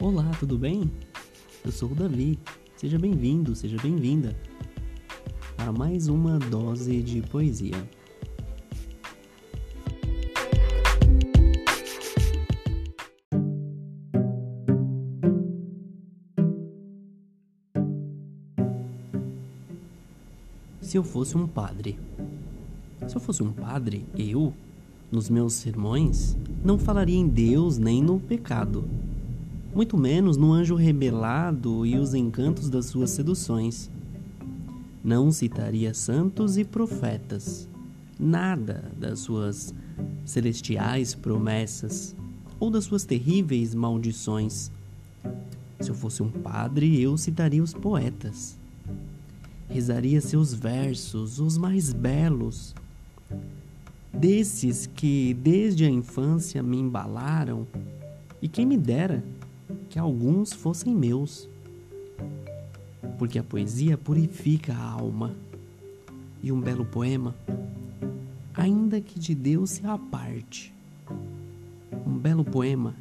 Olá, 0.00 0.30
tudo 0.38 0.56
bem? 0.56 0.88
Eu 1.64 1.72
sou 1.72 1.90
o 1.90 1.94
Davi. 1.94 2.38
Seja 2.76 2.96
bem-vindo, 2.96 3.56
seja 3.56 3.76
bem-vinda 3.82 4.36
para 5.56 5.72
mais 5.72 6.06
uma 6.06 6.38
dose 6.38 7.02
de 7.02 7.20
poesia. 7.20 7.74
Se 20.80 20.96
eu 20.96 21.02
fosse 21.02 21.36
um 21.36 21.48
padre. 21.48 21.98
Se 23.08 23.16
eu 23.16 23.20
fosse 23.20 23.42
um 23.42 23.50
padre, 23.50 24.06
eu, 24.16 24.54
nos 25.10 25.28
meus 25.28 25.54
sermões, 25.54 26.36
não 26.64 26.78
falaria 26.78 27.18
em 27.18 27.26
Deus 27.26 27.78
nem 27.78 28.00
no 28.00 28.20
pecado, 28.20 28.88
muito 29.74 29.96
menos 29.96 30.36
no 30.36 30.52
anjo 30.52 30.74
rebelado 30.74 31.84
e 31.84 31.96
os 31.96 32.14
encantos 32.14 32.68
das 32.70 32.86
suas 32.86 33.10
seduções. 33.10 33.90
Não 35.04 35.30
citaria 35.30 35.94
santos 35.94 36.56
e 36.56 36.64
profetas, 36.64 37.68
nada 38.18 38.90
das 38.96 39.20
suas 39.20 39.74
celestiais 40.24 41.14
promessas 41.14 42.14
ou 42.58 42.70
das 42.70 42.84
suas 42.84 43.04
terríveis 43.04 43.74
maldições. 43.74 44.70
Se 45.80 45.90
eu 45.90 45.94
fosse 45.94 46.22
um 46.22 46.30
padre, 46.30 47.00
eu 47.00 47.16
citaria 47.16 47.62
os 47.62 47.72
poetas. 47.72 48.58
Rezaria 49.68 50.20
seus 50.20 50.52
versos, 50.52 51.38
os 51.38 51.56
mais 51.56 51.92
belos, 51.92 52.74
desses 54.12 54.86
que 54.86 55.34
desde 55.34 55.84
a 55.84 55.90
infância 55.90 56.62
me 56.62 56.78
embalaram, 56.78 57.66
e 58.40 58.48
quem 58.48 58.64
me 58.64 58.76
dera 58.76 59.22
que 59.88 59.98
alguns 59.98 60.52
fossem 60.52 60.94
meus. 60.94 61.48
Porque 63.18 63.38
a 63.38 63.42
poesia 63.42 63.96
purifica 63.96 64.74
a 64.74 64.82
alma, 64.82 65.34
e 66.42 66.52
um 66.52 66.60
belo 66.60 66.84
poema, 66.84 67.34
ainda 68.54 69.00
que 69.00 69.18
de 69.18 69.34
Deus 69.34 69.70
se 69.70 69.86
aparte, 69.86 70.72
um 72.06 72.16
belo 72.16 72.44
poema 72.44 72.94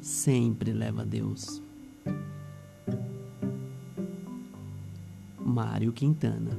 sempre 0.00 0.72
leva 0.72 1.02
a 1.02 1.04
Deus. 1.04 1.62
Mário 5.38 5.92
Quintana 5.92 6.50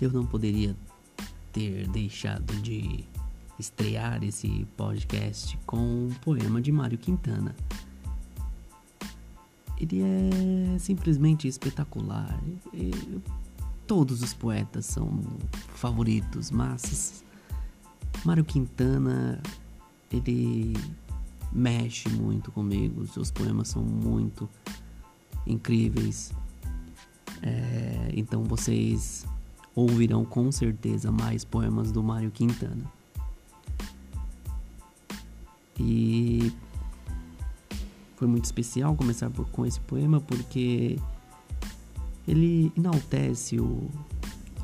eu 0.00 0.10
não 0.10 0.26
poderia 0.26 0.76
ter 1.52 1.88
deixado 1.88 2.54
de 2.60 3.04
estrear 3.58 4.22
esse 4.22 4.66
podcast 4.76 5.58
com 5.66 5.78
um 5.78 6.10
poema 6.22 6.60
de 6.60 6.70
Mário 6.70 6.98
Quintana. 6.98 7.54
Ele 9.78 10.02
é 10.02 10.78
simplesmente 10.78 11.48
espetacular. 11.48 12.38
todos 13.86 14.22
os 14.22 14.34
poetas 14.34 14.86
são 14.86 15.22
favoritos, 15.74 16.50
mas 16.50 17.24
Mário 18.24 18.44
Quintana 18.44 19.40
ele 20.10 20.74
mexe 21.52 22.08
muito 22.08 22.50
comigo. 22.52 23.06
Seus 23.06 23.30
poemas 23.30 23.68
são 23.68 23.82
muito 23.82 24.48
incríveis. 25.46 26.32
É, 27.42 28.10
então 28.14 28.44
vocês 28.44 29.26
ouvirão 29.76 30.24
com 30.24 30.50
certeza 30.50 31.12
mais 31.12 31.44
poemas 31.44 31.92
do 31.92 32.02
Mário 32.02 32.30
Quintana. 32.30 32.90
E 35.78 36.50
foi 38.16 38.26
muito 38.26 38.46
especial 38.46 38.96
começar 38.96 39.28
por, 39.28 39.46
com 39.50 39.66
esse 39.66 39.78
poema 39.80 40.18
porque 40.18 40.98
ele 42.26 42.72
enaltece 42.74 43.60
o, 43.60 43.90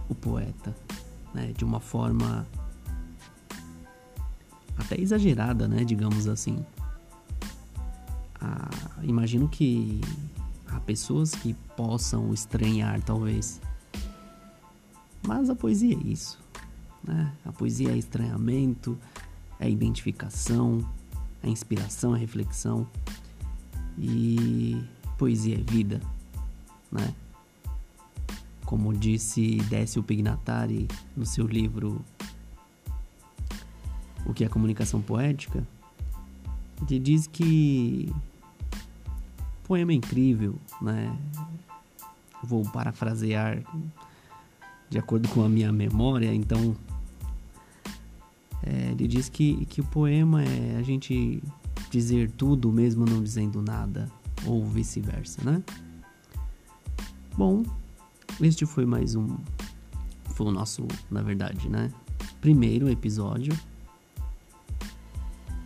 o 0.08 0.14
poeta 0.14 0.74
né, 1.34 1.52
de 1.54 1.62
uma 1.62 1.78
forma 1.78 2.46
até 4.78 4.98
exagerada, 4.98 5.68
né, 5.68 5.84
digamos 5.84 6.26
assim. 6.26 6.64
Ah, 8.40 8.70
imagino 9.02 9.46
que 9.46 10.00
há 10.66 10.80
pessoas 10.80 11.32
que 11.34 11.52
possam 11.76 12.32
estranhar, 12.32 13.02
talvez, 13.02 13.60
mas 15.26 15.48
a 15.48 15.54
poesia 15.54 15.94
é 15.94 16.00
isso. 16.00 16.40
Né? 17.02 17.32
A 17.44 17.52
poesia 17.52 17.90
é 17.90 17.96
estranhamento, 17.96 18.98
é 19.58 19.68
identificação, 19.68 20.78
é 21.42 21.48
inspiração, 21.48 22.14
é 22.14 22.18
reflexão. 22.18 22.86
E 23.98 24.82
poesia 25.18 25.56
é 25.56 25.62
vida, 25.62 26.00
né? 26.90 27.14
Como 28.64 28.92
disse 28.94 29.56
Décio 29.68 30.02
Pignatari 30.02 30.88
no 31.14 31.26
seu 31.26 31.46
livro 31.46 32.02
O 34.24 34.32
que 34.32 34.44
é 34.44 34.48
comunicação 34.48 35.02
poética, 35.02 35.66
ele 36.88 36.98
diz 36.98 37.26
que 37.26 38.10
poema 39.64 39.92
é 39.92 39.94
incrível, 39.94 40.56
né? 40.80 41.16
Vou 42.42 42.64
parafrasear 42.64 43.62
de 44.92 44.98
acordo 44.98 45.26
com 45.30 45.42
a 45.42 45.48
minha 45.48 45.72
memória, 45.72 46.34
então 46.34 46.76
é, 48.62 48.90
ele 48.90 49.08
diz 49.08 49.26
que, 49.26 49.64
que 49.64 49.80
o 49.80 49.84
poema 49.84 50.44
é 50.44 50.76
a 50.76 50.82
gente 50.82 51.42
dizer 51.90 52.30
tudo 52.32 52.70
mesmo 52.70 53.06
não 53.06 53.22
dizendo 53.22 53.62
nada, 53.62 54.12
ou 54.44 54.66
vice-versa, 54.66 55.42
né? 55.42 55.62
Bom, 57.38 57.62
este 58.38 58.66
foi 58.66 58.84
mais 58.84 59.14
um. 59.14 59.34
Foi 60.26 60.48
o 60.48 60.50
nosso, 60.50 60.86
na 61.10 61.22
verdade, 61.22 61.70
né? 61.70 61.90
Primeiro 62.42 62.90
episódio 62.90 63.58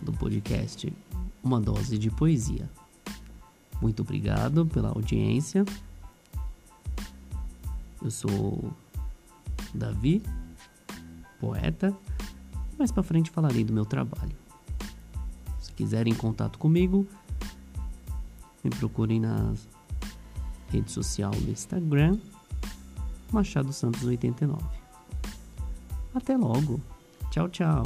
do 0.03 0.13
podcast 0.13 0.93
Uma 1.43 1.61
Dose 1.61 1.99
de 1.99 2.13
Poesia. 2.13 2.71
Muito 3.83 4.03
obrigado 4.03 4.65
pela 4.67 4.91
audiência. 4.91 5.65
Eu 8.01 8.11
sou 8.13 8.73
Davi, 9.77 10.23
poeta. 11.41 11.97
Mais 12.79 12.91
para 12.91 13.03
frente 13.03 13.31
falarei 13.31 13.65
do 13.65 13.73
meu 13.73 13.85
trabalho. 13.85 14.37
Se 15.61 15.73
quiserem 15.73 16.15
contato 16.15 16.59
comigo, 16.59 17.07
me 18.63 18.71
procurem 18.71 19.21
na 19.21 19.55
rede 20.69 20.91
social 20.91 21.31
do 21.31 21.51
Instagram, 21.51 22.19
Machado 23.33 23.73
Santos 23.73 24.05
89. 24.05 24.63
Até 26.15 26.37
logo. 26.37 26.81
Tchau, 27.31 27.49
tchau. 27.49 27.83